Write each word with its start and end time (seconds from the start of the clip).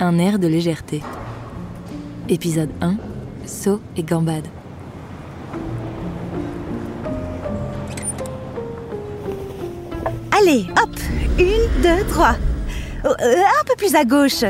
Un 0.00 0.16
air 0.18 0.38
de 0.38 0.46
légèreté. 0.46 1.02
Épisode 2.28 2.70
1 2.80 2.96
Saut 3.46 3.80
et 3.96 4.04
gambade. 4.04 4.46
Allez, 10.30 10.66
hop 10.80 10.90
Une, 11.38 11.82
deux, 11.82 12.04
trois. 12.08 12.36
Oh, 13.04 13.08
euh, 13.08 13.42
un 13.60 13.64
peu 13.64 13.74
plus 13.76 13.96
à 13.96 14.04
gauche. 14.04 14.44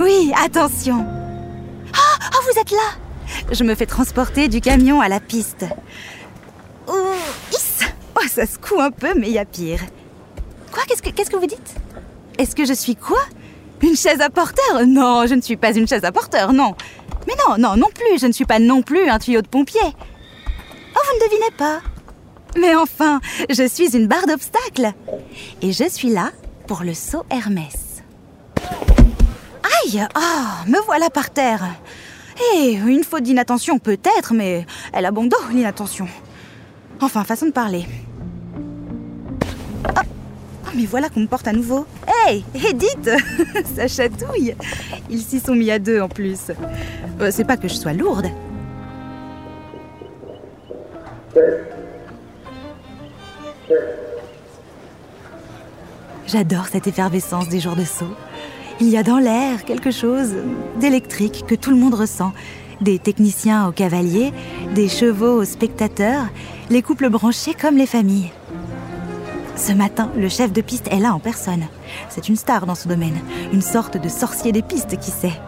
Oui, 0.00 0.32
attention. 0.42 1.04
Oh, 1.94 2.38
vous 2.50 2.58
êtes 2.58 2.70
là 2.70 3.52
Je 3.52 3.64
me 3.64 3.74
fais 3.74 3.84
transporter 3.84 4.48
du 4.48 4.62
camion 4.62 5.02
à 5.02 5.08
la 5.08 5.20
piste. 5.20 5.66
Oh, 6.86 7.12
is 7.52 7.84
oh 8.16 8.26
ça 8.26 8.42
un 8.78 8.90
peu, 8.90 9.12
mais 9.18 9.26
il 9.26 9.34
y 9.34 9.38
a 9.38 9.44
pire. 9.44 9.80
Quoi 10.72 10.84
Qu'est-ce 10.88 11.02
que, 11.02 11.10
qu'est-ce 11.10 11.30
que 11.30 11.36
vous 11.36 11.46
dites? 11.46 11.74
Est-ce 12.38 12.56
que 12.56 12.64
je 12.64 12.72
suis 12.72 12.96
quoi? 12.96 13.20
Une 13.82 13.96
chaise 13.96 14.20
à 14.20 14.30
porteur 14.30 14.86
Non, 14.86 15.26
je 15.26 15.34
ne 15.34 15.40
suis 15.40 15.56
pas 15.56 15.76
une 15.76 15.88
chaise 15.88 16.04
à 16.04 16.12
porteur, 16.12 16.52
non. 16.52 16.74
Mais 17.26 17.34
non, 17.48 17.56
non, 17.58 17.76
non 17.76 17.88
plus, 17.94 18.18
je 18.20 18.26
ne 18.26 18.32
suis 18.32 18.44
pas 18.44 18.58
non 18.58 18.82
plus 18.82 19.08
un 19.08 19.18
tuyau 19.18 19.42
de 19.42 19.48
pompier. 19.48 19.80
Oh, 19.84 20.98
vous 21.04 21.18
ne 21.18 21.24
devinez 21.28 21.50
pas 21.56 21.80
Mais 22.58 22.74
enfin, 22.74 23.20
je 23.50 23.66
suis 23.66 23.96
une 23.96 24.06
barre 24.06 24.26
d'obstacles. 24.26 24.92
Et 25.62 25.72
je 25.72 25.88
suis 25.88 26.10
là 26.10 26.30
pour 26.66 26.82
le 26.82 26.94
saut 26.94 27.24
Hermès. 27.30 28.02
Aïe 29.84 30.06
Ah, 30.14 30.64
me 30.66 30.78
voilà 30.86 31.10
par 31.10 31.30
terre. 31.30 31.64
Eh, 32.54 32.72
une 32.74 33.04
faute 33.04 33.22
d'inattention 33.24 33.78
peut-être, 33.78 34.32
mais 34.34 34.66
elle 34.92 35.06
a 35.06 35.10
bon 35.10 35.26
dos, 35.26 35.36
l'inattention. 35.52 36.08
Enfin, 37.00 37.24
façon 37.24 37.46
de 37.46 37.50
parler. 37.52 37.84
Oh, 39.88 40.00
mais 40.74 40.86
voilà 40.86 41.08
qu'on 41.08 41.20
me 41.20 41.26
porte 41.26 41.48
à 41.48 41.52
nouveau. 41.52 41.86
Hey, 42.24 42.44
Edith 42.54 43.10
Ça 43.76 43.88
chatouille 43.88 44.54
Ils 45.10 45.20
s'y 45.20 45.40
sont 45.40 45.54
mis 45.54 45.70
à 45.70 45.78
deux 45.78 46.00
en 46.00 46.08
plus. 46.08 46.50
Euh, 47.20 47.30
C'est 47.32 47.44
pas 47.44 47.56
que 47.56 47.68
je 47.68 47.74
sois 47.74 47.92
lourde. 47.92 48.26
J'adore 56.26 56.66
cette 56.70 56.86
effervescence 56.86 57.48
des 57.48 57.60
jours 57.60 57.76
de 57.76 57.84
saut. 57.84 58.14
Il 58.80 58.88
y 58.88 58.96
a 58.96 59.02
dans 59.02 59.18
l'air 59.18 59.64
quelque 59.64 59.90
chose 59.90 60.34
d'électrique 60.80 61.44
que 61.46 61.54
tout 61.54 61.70
le 61.70 61.76
monde 61.76 61.94
ressent. 61.94 62.32
Des 62.80 62.98
techniciens 62.98 63.68
aux 63.68 63.72
cavaliers, 63.72 64.32
des 64.74 64.88
chevaux 64.88 65.40
aux 65.40 65.44
spectateurs, 65.44 66.26
les 66.70 66.82
couples 66.82 67.10
branchés 67.10 67.54
comme 67.54 67.76
les 67.76 67.86
familles. 67.86 68.30
Ce 69.56 69.72
matin, 69.72 70.10
le 70.16 70.28
chef 70.28 70.52
de 70.52 70.60
piste 70.60 70.88
est 70.90 70.98
là 70.98 71.14
en 71.14 71.18
personne. 71.18 71.66
C'est 72.08 72.28
une 72.28 72.36
star 72.36 72.66
dans 72.66 72.74
ce 72.74 72.88
domaine, 72.88 73.18
une 73.52 73.62
sorte 73.62 73.96
de 73.96 74.08
sorcier 74.08 74.50
des 74.50 74.62
pistes 74.62 74.98
qui 74.98 75.10
sait. 75.10 75.38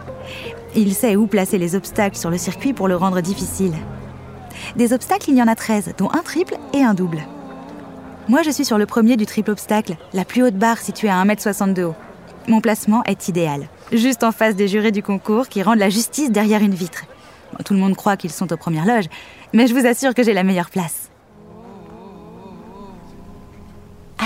Il 0.75 0.93
sait 0.93 1.15
où 1.15 1.27
placer 1.27 1.57
les 1.57 1.75
obstacles 1.75 2.17
sur 2.17 2.29
le 2.29 2.37
circuit 2.37 2.73
pour 2.73 2.87
le 2.87 2.95
rendre 2.95 3.21
difficile. 3.21 3.73
Des 4.75 4.93
obstacles, 4.93 5.31
il 5.31 5.37
y 5.37 5.41
en 5.41 5.47
a 5.47 5.55
13, 5.55 5.93
dont 5.97 6.09
un 6.11 6.21
triple 6.21 6.55
et 6.73 6.83
un 6.83 6.93
double. 6.93 7.23
Moi, 8.27 8.41
je 8.43 8.51
suis 8.51 8.65
sur 8.65 8.77
le 8.77 8.85
premier 8.85 9.17
du 9.17 9.25
triple 9.25 9.51
obstacle, 9.51 9.97
la 10.13 10.25
plus 10.25 10.43
haute 10.43 10.55
barre 10.55 10.79
située 10.79 11.09
à 11.09 11.23
1m60 11.23 11.73
de 11.73 11.83
haut. 11.83 11.95
Mon 12.47 12.61
placement 12.61 13.03
est 13.03 13.27
idéal, 13.27 13.67
juste 13.91 14.23
en 14.23 14.31
face 14.31 14.55
des 14.55 14.67
jurés 14.67 14.91
du 14.91 15.01
concours 15.01 15.47
qui 15.47 15.63
rendent 15.63 15.79
la 15.79 15.89
justice 15.89 16.31
derrière 16.31 16.61
une 16.61 16.73
vitre. 16.73 17.05
Tout 17.63 17.73
le 17.73 17.79
monde 17.79 17.95
croit 17.95 18.17
qu'ils 18.17 18.31
sont 18.31 18.51
aux 18.51 18.57
premières 18.57 18.85
loges, 18.85 19.09
mais 19.53 19.67
je 19.67 19.73
vous 19.73 19.85
assure 19.85 20.13
que 20.13 20.23
j'ai 20.23 20.33
la 20.33 20.43
meilleure 20.43 20.69
place. 20.69 21.04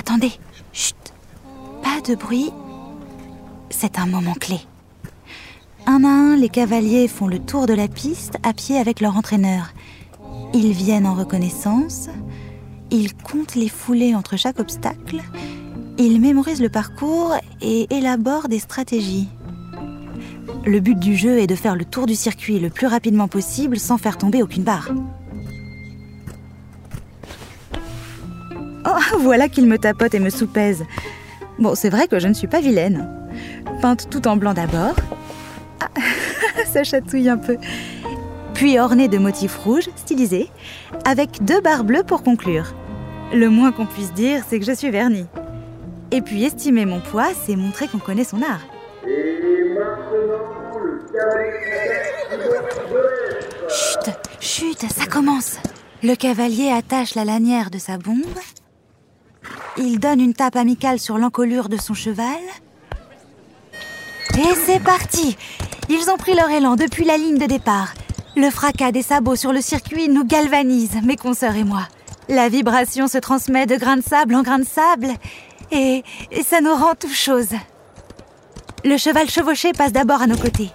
Attendez, 0.09 0.31
chut, 0.73 0.95
pas 1.83 2.02
de 2.02 2.15
bruit. 2.15 2.49
C'est 3.69 3.99
un 3.99 4.07
moment 4.07 4.33
clé. 4.33 4.59
Un 5.85 6.03
à 6.03 6.07
un, 6.07 6.35
les 6.35 6.49
cavaliers 6.49 7.07
font 7.07 7.27
le 7.27 7.38
tour 7.38 7.67
de 7.67 7.75
la 7.75 7.88
piste 7.88 8.37
à 8.42 8.53
pied 8.53 8.80
avec 8.80 9.02
leur 9.02 9.15
entraîneur. 9.15 9.71
Ils 10.55 10.71
viennent 10.71 11.05
en 11.05 11.14
reconnaissance, 11.14 12.09
ils 12.89 13.14
comptent 13.14 13.53
les 13.53 13.70
foulées 13.70 14.15
entre 14.15 14.36
chaque 14.36 14.59
obstacle, 14.59 15.21
ils 15.99 16.20
mémorisent 16.20 16.64
le 16.64 16.70
parcours 16.70 17.36
et 17.61 17.86
élaborent 17.95 18.49
des 18.49 18.58
stratégies. 18.58 19.27
Le 20.65 20.80
but 20.80 20.97
du 20.97 21.15
jeu 21.15 21.37
est 21.37 21.45
de 21.45 21.53
faire 21.53 21.76
le 21.76 21.86
tour 21.86 22.08
du 22.08 22.15
circuit 22.15 22.59
le 22.59 22.71
plus 22.71 22.87
rapidement 22.87 23.27
possible 23.27 23.77
sans 23.77 23.99
faire 23.99 24.17
tomber 24.17 24.41
aucune 24.41 24.64
barre. 24.64 24.89
Oh, 28.85 29.17
voilà 29.19 29.49
qu'il 29.49 29.67
me 29.67 29.77
tapote 29.77 30.13
et 30.13 30.19
me 30.19 30.29
soupèse. 30.29 30.85
Bon, 31.57 31.75
c'est 31.75 31.89
vrai 31.89 32.07
que 32.07 32.19
je 32.19 32.27
ne 32.27 32.33
suis 32.33 32.47
pas 32.47 32.61
vilaine. 32.61 33.09
Peinte 33.81 34.09
tout 34.09 34.27
en 34.27 34.37
blanc 34.37 34.53
d'abord. 34.53 34.95
Ah, 35.81 35.89
ça 36.65 36.83
chatouille 36.83 37.29
un 37.29 37.37
peu. 37.37 37.57
Puis 38.53 38.79
ornée 38.79 39.07
de 39.07 39.17
motifs 39.17 39.55
rouges, 39.57 39.89
stylisés, 39.95 40.49
avec 41.05 41.43
deux 41.43 41.61
barres 41.61 41.83
bleues 41.83 42.03
pour 42.03 42.23
conclure. 42.23 42.73
Le 43.33 43.49
moins 43.49 43.71
qu'on 43.71 43.85
puisse 43.85 44.13
dire, 44.13 44.43
c'est 44.47 44.59
que 44.59 44.65
je 44.65 44.71
suis 44.71 44.89
vernie. 44.89 45.25
Et 46.11 46.21
puis 46.21 46.43
estimer 46.43 46.85
mon 46.85 46.99
poids, 46.99 47.29
c'est 47.45 47.55
montrer 47.55 47.87
qu'on 47.87 47.99
connaît 47.99 48.23
son 48.23 48.41
art. 48.41 48.61
Chut, 53.69 54.13
chut, 54.39 54.91
ça 54.91 55.05
commence. 55.05 55.57
Le 56.01 56.15
cavalier 56.15 56.71
attache 56.71 57.15
la 57.15 57.25
lanière 57.25 57.69
de 57.69 57.77
sa 57.77 57.97
bombe. 57.97 58.23
Il 59.81 59.97
donne 59.97 60.19
une 60.19 60.33
tape 60.33 60.57
amicale 60.57 60.99
sur 60.99 61.17
l'encolure 61.17 61.69
de 61.69 61.77
son 61.77 61.93
cheval. 61.93 62.25
Et 64.37 64.55
c'est 64.65 64.83
parti 64.83 65.37
Ils 65.87 66.09
ont 66.09 66.17
pris 66.17 66.35
leur 66.35 66.49
élan 66.49 66.75
depuis 66.75 67.05
la 67.05 67.15
ligne 67.15 67.37
de 67.37 67.45
départ. 67.45 67.93
Le 68.35 68.49
fracas 68.49 68.91
des 68.91 69.01
sabots 69.01 69.37
sur 69.37 69.53
le 69.53 69.61
circuit 69.61 70.09
nous 70.09 70.25
galvanise, 70.25 70.99
mes 71.05 71.15
consoeurs 71.15 71.55
et 71.55 71.63
moi. 71.63 71.87
La 72.27 72.49
vibration 72.49 73.07
se 73.07 73.17
transmet 73.17 73.67
de 73.67 73.77
grain 73.77 73.95
de 73.95 74.01
sable 74.01 74.35
en 74.35 74.43
grain 74.43 74.59
de 74.59 74.65
sable 74.65 75.07
et, 75.71 76.03
ça 76.45 76.59
nous 76.59 76.75
rend 76.75 76.95
tout 76.99 77.07
chose. 77.07 77.53
Le 78.83 78.97
cheval 78.97 79.29
chevauché 79.29 79.71
passe 79.71 79.93
d'abord 79.93 80.21
à 80.21 80.27
nos 80.27 80.37
côtés. 80.37 80.71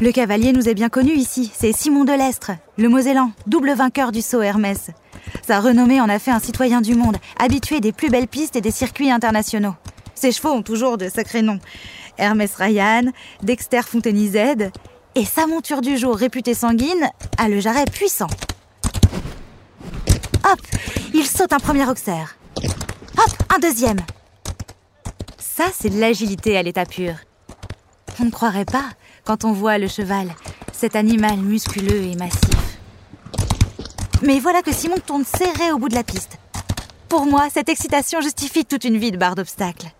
Le 0.00 0.12
cavalier 0.12 0.52
nous 0.52 0.68
est 0.68 0.74
bien 0.74 0.88
connu 0.88 1.12
ici, 1.12 1.50
c'est 1.54 1.72
Simon 1.72 2.04
de 2.04 2.12
Lestre, 2.12 2.52
le 2.78 2.88
Mosellan, 2.88 3.32
double 3.48 3.72
vainqueur 3.72 4.12
du 4.12 4.22
saut 4.22 4.42
Hermès. 4.42 4.90
Sa 5.46 5.60
renommée 5.60 6.00
en 6.00 6.08
a 6.08 6.18
fait 6.18 6.30
un 6.30 6.40
citoyen 6.40 6.80
du 6.80 6.94
monde, 6.94 7.16
habitué 7.38 7.80
des 7.80 7.92
plus 7.92 8.10
belles 8.10 8.28
pistes 8.28 8.56
et 8.56 8.60
des 8.60 8.70
circuits 8.70 9.10
internationaux. 9.10 9.74
Ses 10.14 10.32
chevaux 10.32 10.52
ont 10.52 10.62
toujours 10.62 10.98
de 10.98 11.08
sacrés 11.08 11.42
noms. 11.42 11.60
Hermès 12.18 12.54
Ryan, 12.54 13.10
Dexter 13.42 13.82
Fontenay-Z, 13.82 14.70
et 15.16 15.24
sa 15.24 15.46
monture 15.46 15.80
du 15.80 15.96
jour 15.96 16.16
réputée 16.16 16.54
sanguine 16.54 17.08
a 17.38 17.48
le 17.48 17.60
jarret 17.60 17.84
puissant. 17.84 18.28
Hop, 20.50 20.60
il 21.12 21.26
saute 21.26 21.52
un 21.52 21.58
premier 21.58 21.88
auxerre. 21.88 22.36
Hop, 22.62 23.30
un 23.54 23.58
deuxième. 23.58 24.00
Ça, 25.38 25.64
c'est 25.78 25.90
de 25.90 26.00
l'agilité 26.00 26.56
à 26.56 26.62
l'état 26.62 26.84
pur. 26.84 27.14
On 28.20 28.24
ne 28.24 28.30
croirait 28.30 28.64
pas 28.64 28.84
quand 29.24 29.44
on 29.44 29.52
voit 29.52 29.78
le 29.78 29.88
cheval, 29.88 30.34
cet 30.72 30.96
animal 30.96 31.38
musculeux 31.38 32.02
et 32.02 32.16
massif. 32.16 32.53
Mais 34.24 34.40
voilà 34.40 34.62
que 34.62 34.72
Simon 34.72 34.96
tourne 35.04 35.24
serré 35.24 35.70
au 35.70 35.78
bout 35.78 35.90
de 35.90 35.94
la 35.94 36.02
piste. 36.02 36.38
Pour 37.10 37.26
moi, 37.26 37.48
cette 37.52 37.68
excitation 37.68 38.22
justifie 38.22 38.64
toute 38.64 38.84
une 38.84 38.96
vie 38.96 39.12
de 39.12 39.18
barre 39.18 39.34
d'obstacles. 39.34 39.92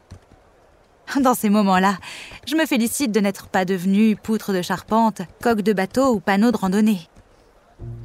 Dans 1.20 1.34
ces 1.34 1.50
moments-là, 1.50 1.98
je 2.46 2.56
me 2.56 2.64
félicite 2.64 3.12
de 3.12 3.20
n'être 3.20 3.48
pas 3.48 3.66
devenue 3.66 4.16
poutre 4.16 4.54
de 4.54 4.62
charpente, 4.62 5.20
coque 5.42 5.60
de 5.60 5.74
bateau 5.74 6.14
ou 6.14 6.20
panneau 6.20 6.52
de 6.52 6.56
randonnée. 6.56 7.00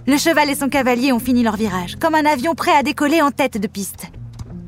Le 0.08 0.18
cheval 0.18 0.50
et 0.50 0.56
son 0.56 0.68
cavalier 0.68 1.14
ont 1.14 1.20
fini 1.20 1.42
leur 1.42 1.56
virage, 1.56 1.96
comme 1.96 2.16
un 2.16 2.26
avion 2.26 2.54
prêt 2.54 2.76
à 2.76 2.84
décoller 2.84 3.22
en 3.22 3.32
tête 3.32 3.58
de 3.58 3.68
piste. 3.68 4.08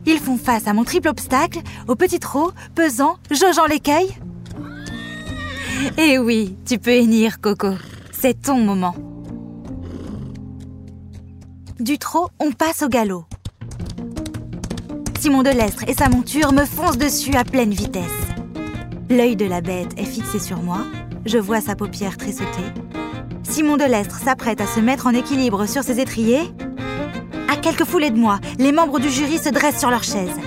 Ils 0.06 0.20
font 0.20 0.38
face 0.38 0.68
à 0.68 0.74
mon 0.74 0.86
triple 0.86 1.10
obstacle, 1.10 1.60
au 1.90 1.96
petit 1.96 2.20
trot, 2.20 2.52
pesant, 2.76 3.18
jaugeant 3.30 3.66
l'écueil. 3.66 4.16
Et 5.98 6.18
oui, 6.18 6.56
tu 6.66 6.80
peux 6.80 6.92
hennir, 6.92 7.42
Coco. 7.42 7.74
C'est 8.14 8.42
ton 8.42 8.56
moment. 8.56 8.96
Du 11.82 11.98
trot, 11.98 12.28
on 12.40 12.52
passe 12.52 12.84
au 12.84 12.90
galop. 12.90 13.26
Simon 15.20 15.42
de 15.42 15.50
Lestre 15.50 15.84
et 15.88 15.96
sa 15.96 16.10
monture 16.10 16.54
me 16.54 16.64
foncent 16.64 17.00
dessus 17.00 17.36
à 17.36 17.44
pleine 17.44 17.72
vitesse. 17.72 18.04
L'œil 19.10 19.36
de 19.36 19.46
la 19.46 19.62
bête 19.62 19.92
est 19.98 20.06
fixé 20.06 20.38
sur 20.38 20.62
moi. 20.62 20.82
Je 21.26 21.40
vois 21.40 21.60
sa 21.60 21.76
paupière 21.76 22.18
tressauter. 22.18 22.62
Simon 23.42 23.78
de 23.78 23.84
Lestre 23.84 24.20
s'apprête 24.20 24.62
à 24.62 24.68
se 24.68 24.80
mettre 24.80 25.08
en 25.08 25.16
équilibre 25.16 25.66
sur 25.66 25.82
ses 25.82 26.00
étriers. 26.00 26.44
À 27.52 27.56
quelques 27.56 27.86
foulées 27.86 28.12
de 28.12 28.20
moi, 28.20 28.40
les 28.60 28.72
membres 28.72 29.00
du 29.00 29.10
jury 29.10 29.40
se 29.40 29.50
dressent 29.50 29.80
sur 29.80 29.90
leurs 29.90 30.04
chaises. 30.04 30.40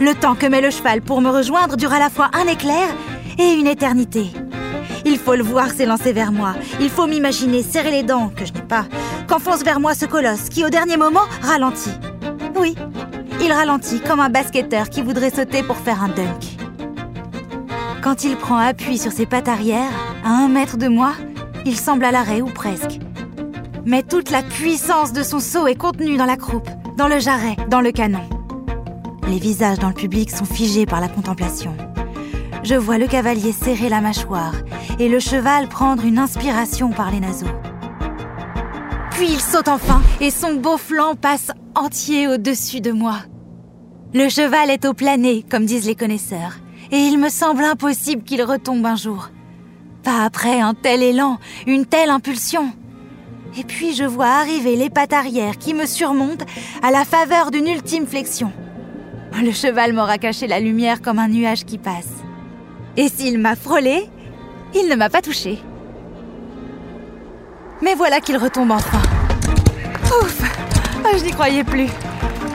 Le 0.00 0.14
temps 0.14 0.36
que 0.36 0.46
met 0.46 0.60
le 0.60 0.70
cheval 0.70 1.02
pour 1.02 1.20
me 1.20 1.30
rejoindre 1.30 1.76
dure 1.76 1.92
à 1.92 1.98
la 1.98 2.08
fois 2.08 2.30
un 2.34 2.46
éclair 2.46 2.86
et 3.36 3.52
une 3.54 3.66
éternité. 3.66 4.30
Il 5.04 5.18
faut 5.18 5.34
le 5.34 5.42
voir 5.42 5.70
s'élancer 5.70 6.12
vers 6.12 6.30
moi. 6.30 6.54
Il 6.80 6.90
faut 6.90 7.08
m'imaginer 7.08 7.64
serrer 7.64 7.90
les 7.90 8.02
dents, 8.04 8.28
que 8.28 8.44
je 8.44 8.52
n'ai 8.52 8.62
pas, 8.62 8.84
qu'enfonce 9.28 9.62
vers 9.62 9.78
moi 9.78 9.94
ce 9.94 10.06
colosse 10.06 10.48
qui, 10.48 10.64
au 10.64 10.70
dernier 10.70 10.96
moment, 10.96 11.26
ralentit. 11.42 11.92
Oui, 12.56 12.74
il 13.40 13.52
ralentit 13.52 14.00
comme 14.00 14.20
un 14.20 14.30
basketteur 14.30 14.88
qui 14.88 15.02
voudrait 15.02 15.30
sauter 15.30 15.62
pour 15.62 15.76
faire 15.76 16.02
un 16.02 16.08
dunk. 16.08 16.56
Quand 18.02 18.24
il 18.24 18.36
prend 18.36 18.56
appui 18.56 18.98
sur 18.98 19.12
ses 19.12 19.26
pattes 19.26 19.48
arrière, 19.48 19.90
à 20.24 20.30
un 20.30 20.48
mètre 20.48 20.78
de 20.78 20.88
moi, 20.88 21.12
il 21.66 21.76
semble 21.76 22.04
à 22.04 22.10
l'arrêt 22.10 22.40
ou 22.40 22.46
presque. 22.46 22.98
Mais 23.84 24.02
toute 24.02 24.30
la 24.30 24.42
puissance 24.42 25.12
de 25.12 25.22
son 25.22 25.40
saut 25.40 25.66
est 25.66 25.76
contenue 25.76 26.16
dans 26.16 26.24
la 26.24 26.36
croupe, 26.36 26.68
dans 26.96 27.08
le 27.08 27.20
jarret, 27.20 27.56
dans 27.68 27.80
le 27.80 27.92
canon. 27.92 28.22
Les 29.28 29.38
visages 29.38 29.78
dans 29.78 29.88
le 29.88 29.94
public 29.94 30.30
sont 30.30 30.46
figés 30.46 30.86
par 30.86 31.00
la 31.00 31.08
contemplation. 31.08 31.76
Je 32.64 32.74
vois 32.74 32.98
le 32.98 33.06
cavalier 33.06 33.52
serrer 33.52 33.88
la 33.88 34.00
mâchoire 34.00 34.54
et 34.98 35.08
le 35.08 35.20
cheval 35.20 35.68
prendre 35.68 36.04
une 36.04 36.18
inspiration 36.18 36.90
par 36.90 37.10
les 37.10 37.20
naseaux. 37.20 37.46
Puis 39.18 39.32
il 39.32 39.40
saute 39.40 39.66
enfin 39.66 40.00
et 40.20 40.30
son 40.30 40.54
beau 40.54 40.76
flanc 40.76 41.16
passe 41.16 41.50
entier 41.74 42.28
au-dessus 42.28 42.80
de 42.80 42.92
moi. 42.92 43.16
Le 44.14 44.28
cheval 44.28 44.70
est 44.70 44.84
au 44.84 44.94
plané, 44.94 45.44
comme 45.50 45.66
disent 45.66 45.86
les 45.86 45.96
connaisseurs, 45.96 46.58
et 46.92 46.98
il 46.98 47.18
me 47.18 47.28
semble 47.28 47.64
impossible 47.64 48.22
qu'il 48.22 48.44
retombe 48.44 48.86
un 48.86 48.94
jour. 48.94 49.30
Pas 50.04 50.22
après 50.22 50.60
un 50.60 50.72
tel 50.72 51.02
élan, 51.02 51.38
une 51.66 51.84
telle 51.84 52.10
impulsion. 52.10 52.70
Et 53.58 53.64
puis 53.64 53.92
je 53.92 54.04
vois 54.04 54.28
arriver 54.28 54.76
les 54.76 54.88
pattes 54.88 55.12
arrière 55.12 55.58
qui 55.58 55.74
me 55.74 55.86
surmontent 55.86 56.46
à 56.80 56.92
la 56.92 57.04
faveur 57.04 57.50
d'une 57.50 57.66
ultime 57.66 58.06
flexion. 58.06 58.52
Le 59.42 59.50
cheval 59.50 59.94
m'aura 59.94 60.18
caché 60.18 60.46
la 60.46 60.60
lumière 60.60 61.02
comme 61.02 61.18
un 61.18 61.28
nuage 61.28 61.64
qui 61.64 61.78
passe. 61.78 62.22
Et 62.96 63.08
s'il 63.08 63.38
m'a 63.38 63.56
frôlé, 63.56 64.08
il 64.76 64.88
ne 64.88 64.94
m'a 64.94 65.10
pas 65.10 65.22
touché. 65.22 65.58
Mais 67.82 67.94
voilà 67.94 68.20
qu'il 68.20 68.36
retombe 68.36 68.72
enfin. 68.72 69.07
Ouf 70.10 70.42
Je 71.16 71.24
n'y 71.24 71.30
croyais 71.32 71.64
plus. 71.64 71.88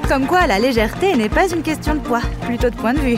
Comme 0.08 0.28
quoi 0.28 0.48
la 0.48 0.60
légèreté 0.60 1.16
n'est 1.16 1.30
pas 1.30 1.48
une 1.48 1.62
question 1.62 1.96
de 1.96 2.00
poids, 2.00 2.22
plutôt 2.46 2.70
de 2.70 2.76
point 2.76 2.94
de 2.94 3.00
vue. 3.00 3.18